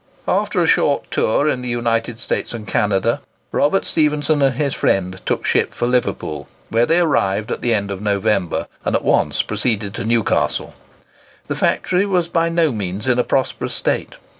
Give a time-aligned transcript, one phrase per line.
[0.27, 5.21] After a short tour in the United States and Canada, Robert Stephenson and his friend
[5.27, 9.43] took ship for Liverpool, where they arrived at the end of November, and at once
[9.43, 10.73] proceeded to Newcastle.
[11.45, 14.15] The factory was by no means in a prosperous state.